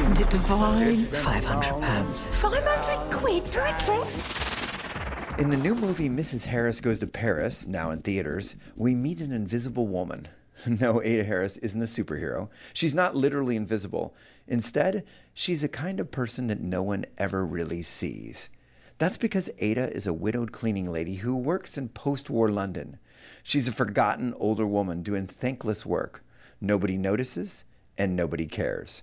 [0.00, 1.04] Isn't it divine?
[1.04, 2.26] Five hundred pounds.
[2.28, 5.38] Five hundred quid for a dress?
[5.38, 6.46] In the new movie Mrs.
[6.46, 10.26] Harris Goes to Paris, now in theaters, we meet an invisible woman.
[10.66, 12.48] No, Ada Harris isn't a superhero.
[12.72, 14.14] She's not literally invisible.
[14.48, 15.04] Instead,
[15.34, 18.48] she's a kind of person that no one ever really sees.
[18.96, 22.98] That's because Ada is a widowed cleaning lady who works in post war London.
[23.42, 26.24] She's a forgotten older woman doing thankless work.
[26.58, 27.66] Nobody notices
[27.98, 29.02] and nobody cares.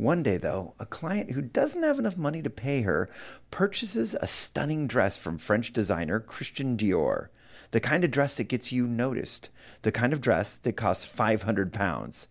[0.00, 3.10] One day, though, a client who doesn't have enough money to pay her
[3.50, 7.28] purchases a stunning dress from French designer Christian Dior.
[7.72, 9.50] The kind of dress that gets you noticed.
[9.82, 12.28] The kind of dress that costs 500 pounds.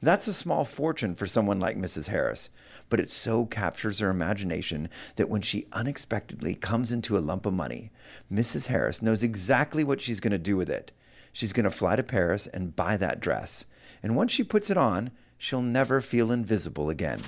[0.00, 2.06] That's a small fortune for someone like Mrs.
[2.06, 2.50] Harris,
[2.88, 7.52] but it so captures her imagination that when she unexpectedly comes into a lump of
[7.52, 7.90] money,
[8.32, 8.68] Mrs.
[8.68, 10.92] Harris knows exactly what she's going to do with it.
[11.32, 13.64] She's going to fly to Paris and buy that dress.
[14.04, 17.20] And once she puts it on, she'll never feel invisible again.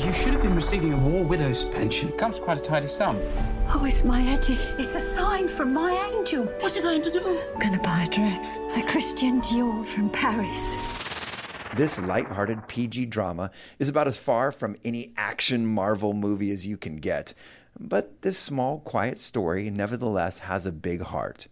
[0.00, 2.10] You should have been receiving a war widow's pension.
[2.10, 3.18] It Comes quite a tidy sum.
[3.68, 4.58] Oh, it's my Eddie.
[4.78, 6.44] It's a sign from my angel.
[6.60, 7.40] What are you going to do?
[7.54, 8.58] I'm gonna buy a dress.
[8.76, 10.86] A Christian Dior from Paris.
[11.76, 16.76] This light-hearted PG drama is about as far from any action Marvel movie as you
[16.76, 17.32] can get.
[17.78, 21.48] But this small, quiet story nevertheless has a big heart.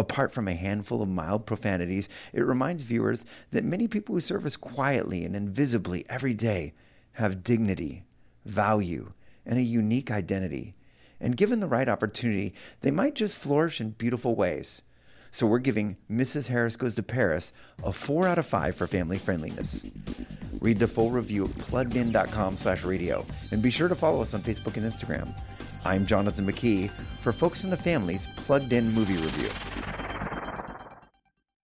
[0.00, 4.46] Apart from a handful of mild profanities, it reminds viewers that many people who serve
[4.46, 6.72] us quietly and invisibly every day
[7.12, 8.04] have dignity,
[8.46, 9.12] value,
[9.44, 10.74] and a unique identity.
[11.20, 14.80] And given the right opportunity, they might just flourish in beautiful ways.
[15.32, 16.48] So we're giving Mrs.
[16.48, 17.52] Harris Goes to Paris
[17.84, 19.84] a 4 out of 5 for family friendliness.
[20.62, 24.40] Read the full review at pluggedin.com slash radio and be sure to follow us on
[24.40, 25.28] Facebook and Instagram.
[25.82, 26.90] I'm Jonathan McKee
[27.20, 29.48] for Focus on the Family's Plugged In Movie Review.